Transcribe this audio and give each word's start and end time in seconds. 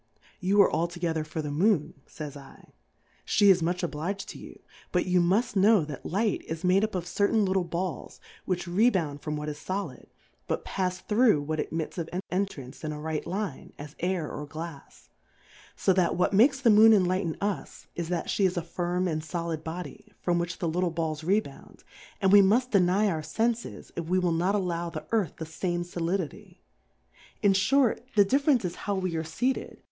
You 0.39 0.59
are 0.63 0.73
altogether 0.73 1.23
for 1.23 1.43
the 1.43 1.51
Moon, 1.51 1.93
fays 2.07 2.33
I^ 2.33 2.69
fhe 3.27 3.51
is 3.51 3.61
much 3.61 3.83
oblig'd 3.83 4.27
to 4.29 4.39
you; 4.39 4.57
but 4.91 5.05
you 5.05 5.21
muft 5.21 5.55
know 5.55 5.85
tiiat 5.85 5.99
Light 6.03 6.41
is 6.47 6.63
made 6.63 6.83
up 6.83 6.95
of 6.95 7.05
certain 7.05 7.45
little 7.45 7.63
Balls, 7.63 8.19
which 8.45 8.65
rebound 8.67 9.21
from 9.21 9.37
what 9.37 9.47
is 9.47 9.59
Solid, 9.59 10.07
but 10.47 10.65
pafs 10.65 11.01
through 11.01 11.43
what 11.43 11.59
admits 11.59 11.99
of 11.99 12.09
an 12.11 12.21
entrance 12.31 12.83
in 12.83 12.91
a 12.91 12.99
right 12.99 13.27
Line, 13.27 13.73
as 13.77 13.95
Air 13.99 14.31
or 14.31 14.47
Glafs: 14.47 15.09
So 15.75 15.93
that 15.93 16.15
what 16.15 16.33
makes 16.33 16.59
the 16.59 16.71
Moon 16.71 16.93
enlighten 16.95 17.37
us, 17.39 17.85
is 17.95 18.09
that 18.09 18.27
flie 18.27 18.45
is 18.47 18.57
a 18.57 18.63
firm 18.63 19.07
and 19.07 19.21
folid 19.21 19.63
Body, 19.63 20.11
from 20.19 20.39
which 20.39 20.57
the 20.57 20.67
little 20.67 20.89
Balls 20.89 21.23
rebound; 21.23 21.83
and 22.19 22.31
we 22.31 22.41
muit 22.41 22.71
deny 22.71 23.07
our 23.07 23.21
Senfes, 23.21 23.91
if 23.95 24.05
we 24.05 24.17
will 24.17 24.31
not 24.31 24.55
allow 24.55 24.89
the 24.89 25.05
Earth 25.11 25.33
the 25.37 25.45
fame 25.45 25.83
Solidity; 25.83 26.59
in 27.43 27.53
fhort, 27.53 27.99
the 28.15 28.25
Difference 28.25 28.65
is 28.65 28.73
how 28.73 28.95
we 28.95 29.15
are 29.15 29.23
feated, 29.23 29.59
for 29.59 29.63
the 29.69 29.75
42. 29.75 29.77